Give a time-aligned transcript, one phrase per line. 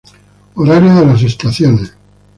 [0.55, 1.93] Horario de las estaciones